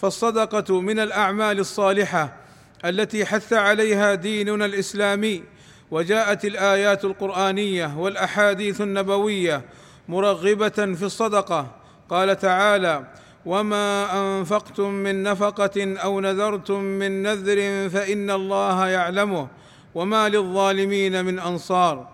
[0.00, 2.36] فالصدقة من الأعمال الصالحة
[2.84, 5.42] التي حث عليها ديننا الإسلامي
[5.90, 9.64] وجاءت الآيات القرآنية والأحاديث النبوية
[10.08, 11.66] مرغبة في الصدقة.
[12.10, 13.06] قال تعالى
[13.46, 19.48] وما أنفقتم من نفقة أو نذرتم من نذر فإن الله يعلمه
[19.94, 22.08] وما للظالمين من أنصار.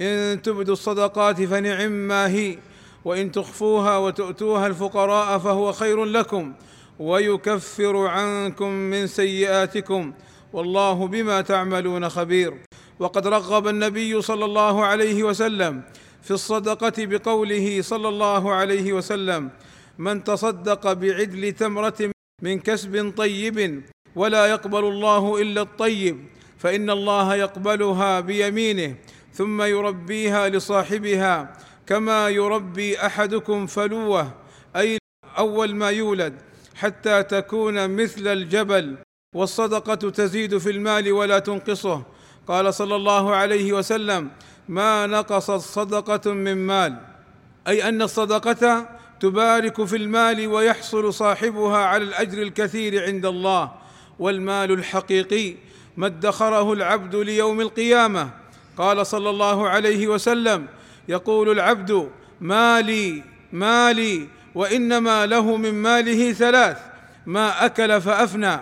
[0.00, 2.58] إن تبدوا الصدقات فنعم ما هي
[3.04, 6.52] وإن تخفوها وتؤتوها الفقراء فهو خير لكم
[6.98, 10.12] ويكفر عنكم من سيئاتكم
[10.52, 12.54] والله بما تعملون خبير.
[12.98, 15.82] وقد رغب النبي صلى الله عليه وسلم
[16.22, 19.50] في الصدقة بقوله صلى الله عليه وسلم
[19.98, 22.10] من تصدق بعدل تمرة
[22.42, 23.82] من كسب طيب
[24.16, 26.16] ولا يقبل الله إلا الطيب
[26.58, 28.94] فإن الله يقبلها بيمينه
[29.32, 34.32] ثم يربيها لصاحبها كما يربي أحدكم فلوة.
[34.76, 34.98] أي
[35.38, 36.47] أول ما يولد.
[36.78, 38.96] حتى تكون مثل الجبل
[39.34, 42.02] والصدقة تزيد في المال ولا تنقصه.
[42.48, 44.30] قال صلى الله عليه وسلم
[44.68, 46.96] ما نقصت صدقة من مال.
[47.68, 48.88] أي أن الصدقة
[49.20, 53.72] تبارك في المال ويحصل صاحبها على الأجر الكثير عند الله.
[54.18, 55.54] والمال الحقيقي
[55.96, 58.30] ما ادخره العبد ليوم القيامة.
[58.76, 60.66] قال صلى الله عليه وسلم
[61.08, 66.78] يقول العبد مالي مالي وإنما له من ماله ثلاث
[67.26, 68.60] ما أكل فأفنى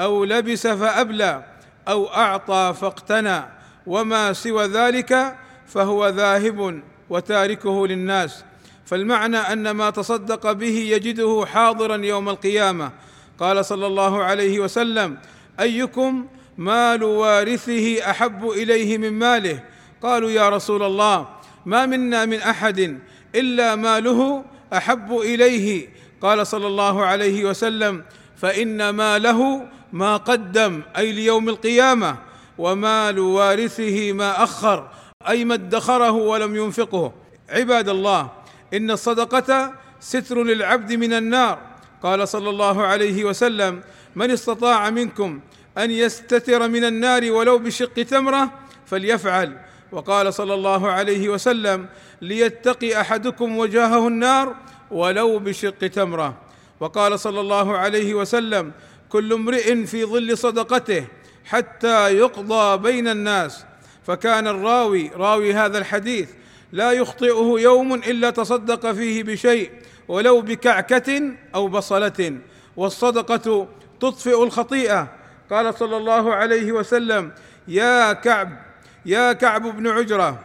[0.00, 1.44] أو لبس فأبلى
[1.88, 3.42] أو أعطى فاقتنى
[3.86, 8.44] وما سوى ذلك فهو ذاهب وتاركه للناس.
[8.84, 12.92] فالمعنى أن ما تصدق به يجده حاضرا يوم القيامة.
[13.38, 15.18] قال صلى الله عليه وسلم
[15.60, 16.26] أيكم
[16.58, 19.62] مال وارثه أحب إليه من ماله؟
[20.02, 21.28] قالوا يا رسول الله
[21.66, 22.98] ما منا من أحد
[23.34, 25.88] إلا ماله أحب إليه.
[26.22, 28.04] قال صلى الله عليه وسلم
[28.36, 32.16] فإن ماله ما قدم أي ليوم القيامة
[32.58, 34.90] ومال وارثه ما أخر
[35.28, 37.12] أي ما ادخره ولم ينفقه.
[37.50, 38.30] عباد الله
[38.74, 41.58] إن الصدقة ستر للعبد من النار.
[42.02, 43.80] قال صلى الله عليه وسلم
[44.16, 45.40] من استطاع منكم
[45.78, 48.50] أن يستتر من النار ولو بشق تمرة
[48.86, 49.58] فليفعل.
[49.92, 51.86] وقال صلى الله عليه وسلم
[52.22, 54.54] ليتقي أحدكم وجاهه النار
[54.90, 56.34] ولو بشق تمرة.
[56.80, 58.72] وقال صلى الله عليه وسلم
[59.08, 61.04] كل امرئ في ظل صدقته
[61.44, 63.64] حتى يقضى بين الناس.
[64.06, 66.30] فكان الراوي راوي هذا الحديث
[66.72, 69.70] لا يخطئه يوم إلا تصدق فيه بشيء
[70.08, 71.22] ولو بكعكة
[71.54, 72.38] أو بصلة
[72.76, 73.68] والصدقة
[74.00, 75.08] تطفئ الخطيئة.
[75.50, 77.32] قال صلى الله عليه وسلم
[77.68, 78.67] يا كعب
[79.06, 80.38] يا كعب بن عجرة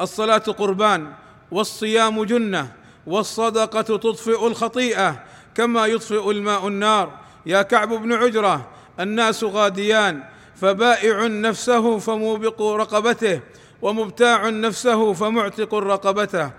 [0.00, 1.12] الصلاة قربان
[1.50, 2.72] والصيام جنة
[3.06, 7.18] والصدقة تطفئ الخطيئة كما يطفئ الماء النار.
[7.46, 8.68] يا كعب بن عجرة
[9.00, 10.22] الناس غاديان
[10.56, 13.40] فبائع نفسه فموبق رقبته
[13.82, 16.50] ومبتاع نفسه فمعتق رقبته.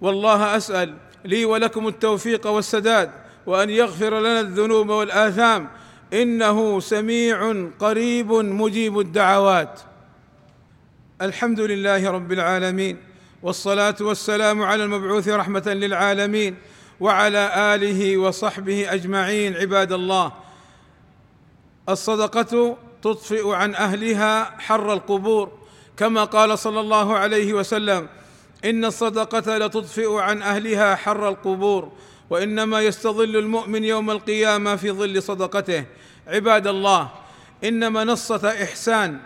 [0.00, 3.10] والله أسأل لي ولكم التوفيق والسداد
[3.46, 5.68] وأن يغفر لنا الذنوب والآثام.
[6.12, 9.80] إنه سميع قريب مجيب الدعوات.
[11.22, 12.96] الحمد لله رب العالمين
[13.42, 16.56] والصلاة والسلام على المبعوث رحمة للعالمين
[17.00, 20.32] وعلى آله وصحبه أجمعين عباد الله.
[21.88, 25.58] الصدقة تطفئ عن أهلها حر القبور.
[25.96, 28.08] كما قال صلى الله عليه وسلم
[28.64, 31.92] إن الصدقة لتطفئ عن أهلها حر القبور
[32.30, 35.84] وإنما يستظل المؤمن يوم القيامة في ظل صدقته.
[36.26, 37.08] عباد الله
[37.64, 39.18] إن منصة إحسان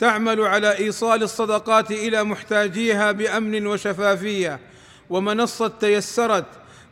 [0.00, 4.60] تعمل على إيصال الصدقات إلى محتاجيها بأمن وشفافية.
[5.10, 6.46] ومنصة تيسرت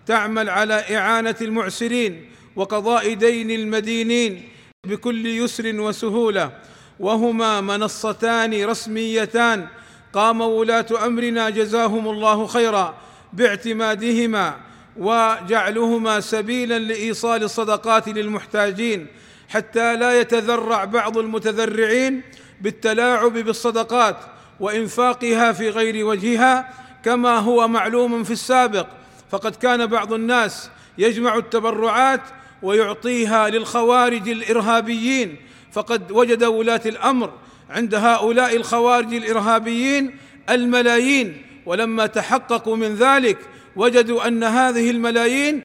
[0.07, 4.49] تعمل على إعانة المعسرين وقضاء دين المدينين
[4.87, 6.53] بكل يسر وسهولة.
[7.01, 9.67] وهما منصتان رسميتان
[10.13, 12.95] قام ولاة أمرنا جزاهم الله خيرا
[13.33, 14.57] باعتمادهما
[14.97, 19.07] وجعلهما سبيلا لإيصال الصدقات للمحتاجين
[19.49, 22.23] حتى لا يتذرع بعض المتذرعين
[22.61, 24.17] بالتلاعب بالصدقات
[24.61, 26.75] وإنفاقها في غير وجهها
[27.05, 28.87] كما هو معلوم في السابق.
[29.31, 32.21] فقد كان بعض الناس يجمع التبرعات
[32.63, 35.37] ويعطيها للخوارج الإرهابيين.
[35.73, 37.33] فقد وجد ولاة الأمر
[37.71, 40.17] عند هؤلاء الخوارج الإرهابيين
[40.51, 41.43] الملايين.
[41.67, 43.39] ولما تحققوا من ذلك
[43.77, 45.63] وجدوا أن هذه الملايين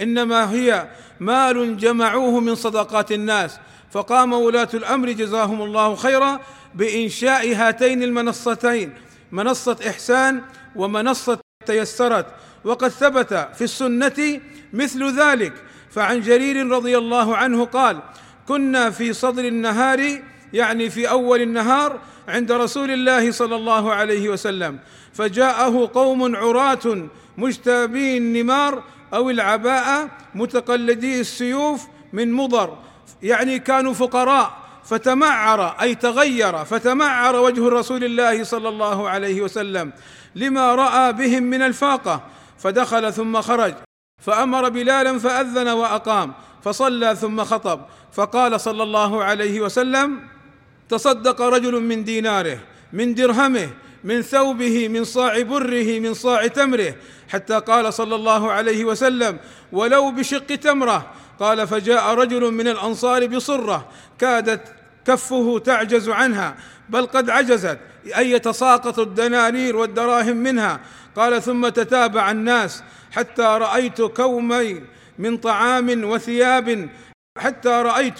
[0.00, 0.88] إنما هي
[1.20, 3.58] مال جمعوه من صدقات الناس.
[3.92, 6.40] فقام ولاة الأمر جزاهم الله خيرا
[6.74, 8.92] بإنشاء هاتين المنصتين
[9.32, 10.42] منصة إحسان
[10.76, 12.26] ومنصة تيسرت.
[12.64, 14.40] وقد ثبت في السنة
[14.72, 15.52] مثل ذلك
[15.90, 18.00] فعن جرير رضي الله عنه قال
[18.48, 20.22] كنا في صدر النهار
[20.52, 24.78] يعني في أول النهار عند رسول الله صلى الله عليه وسلم
[25.12, 28.82] فجاءه قوم عراة مجتابي النمار
[29.14, 32.78] أو العباءه متقلدي السيوف من مضر
[33.22, 39.92] يعني كانوا فقراء فتمعر أي تغير فتمعر وجه رسول الله صلى الله عليه وسلم
[40.34, 42.22] لما رأى بهم من الفاقة
[42.58, 43.74] فدخل ثم خرج
[44.18, 46.32] فأمر بلالا فأذن وأقام
[46.62, 47.80] فصلى ثم خطب
[48.12, 50.20] فقال صلى الله عليه وسلم
[50.88, 52.58] تصدق رجل من ديناره
[52.92, 53.68] من درهمه
[54.04, 56.94] من ثوبه من صاع بره من صاع تمره
[57.28, 59.38] حتى قال صلى الله عليه وسلم
[59.72, 61.10] ولو بشق تمره.
[61.40, 63.88] قال فجاء رجل من الأنصار بصرة
[64.18, 64.74] كادت
[65.06, 66.56] كفه تعجز عنها
[66.88, 67.78] بل قد عجزت
[68.16, 70.80] أي يتساقط الدنانير والدراهم منها.
[71.16, 72.82] قال ثم تتابع الناس
[73.12, 74.86] حتى رأيت كومين
[75.18, 76.88] من طعام وثياب
[77.38, 78.18] حتى رأيت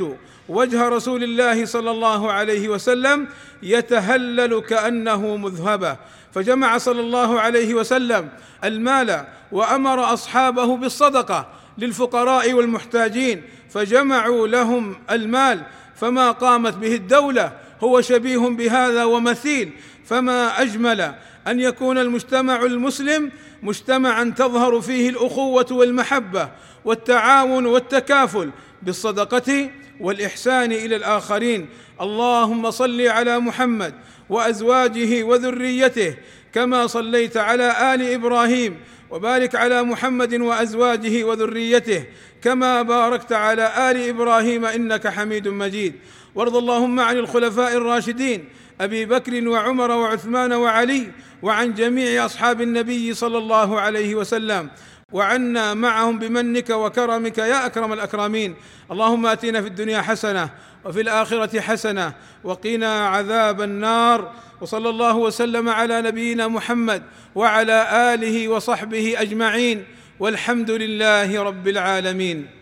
[0.49, 3.29] وجه رسول الله صلى الله عليه وسلم
[3.62, 5.97] يتهلل كأنه مذهبة.
[6.32, 8.29] فجمع صلى الله عليه وسلم
[8.64, 11.49] المال وأمر أصحابه بالصدقة
[11.79, 15.62] للفقراء والمحتاجين فجمعوا لهم المال
[15.94, 19.73] فما قامت به الدولة هو شبيه بهذا ومثيل.
[20.05, 21.00] فما أجمل
[21.47, 23.31] أن يكون المجتمع المسلم
[23.62, 26.49] مجتمعا تظهر فيه الأخوة والمحبة
[26.85, 28.50] والتعاون والتكافل
[28.82, 29.70] بالصدقة
[30.00, 31.69] والإحسان إلى الآخرين.
[32.00, 33.94] اللهم صل على محمد
[34.29, 36.17] وأزواجه وذريته
[36.52, 38.76] كما صليت على آل إبراهيم
[39.11, 42.05] وبارك على محمد وأزواجه وذريته
[42.43, 45.94] كما باركت على آل إبراهيم إنك حميد مجيد.
[46.34, 48.44] وارض اللهم عن الخلفاء الراشدين
[48.81, 51.12] أبي بكر وعمر وعثمان وعلي
[51.43, 54.70] وعن جميع أصحاب النبي صلى الله عليه وسلم.
[55.12, 58.55] وعنا معهم بمنك وكرمك يا أكرم الأكرمين.
[58.91, 60.50] اللهم آتنا في الدنيا حسنة
[60.85, 62.12] وفي الآخرة حسنة
[62.44, 64.32] وقنا عذاب النار.
[64.61, 67.03] وصلى الله وسلم على نبينا محمد
[67.35, 69.85] وعلى آله وصحبه أجمعين.
[70.20, 72.62] والحمد لله رب العالمين.